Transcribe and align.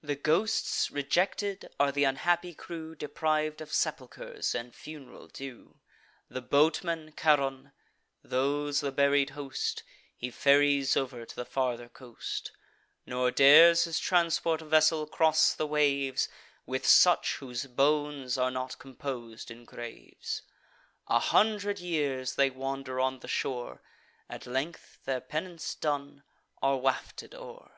The 0.00 0.16
ghosts 0.16 0.90
rejected 0.90 1.68
are 1.78 1.92
th' 1.92 1.98
unhappy 2.06 2.54
crew 2.54 2.94
Depriv'd 2.96 3.60
of 3.60 3.70
sepulchers 3.70 4.54
and 4.54 4.72
fun'ral 4.74 5.26
due: 5.30 5.78
The 6.30 6.40
boatman, 6.40 7.12
Charon; 7.18 7.70
those, 8.22 8.80
the 8.80 8.90
buried 8.90 9.28
host, 9.36 9.82
He 10.16 10.30
ferries 10.30 10.96
over 10.96 11.26
to 11.26 11.36
the 11.36 11.44
farther 11.44 11.90
coast; 11.90 12.50
Nor 13.04 13.30
dares 13.30 13.84
his 13.84 13.98
transport 13.98 14.62
vessel 14.62 15.04
cross 15.06 15.52
the 15.52 15.66
waves 15.66 16.30
With 16.64 16.86
such 16.86 17.36
whose 17.36 17.66
bones 17.66 18.38
are 18.38 18.50
not 18.50 18.78
compos'd 18.78 19.50
in 19.50 19.66
graves. 19.66 20.40
A 21.08 21.18
hundred 21.18 21.78
years 21.78 22.36
they 22.36 22.48
wander 22.48 23.00
on 23.00 23.18
the 23.18 23.28
shore; 23.28 23.82
At 24.30 24.46
length, 24.46 25.00
their 25.04 25.20
penance 25.20 25.74
done, 25.74 26.22
are 26.62 26.78
wafted 26.78 27.34
o'er." 27.34 27.70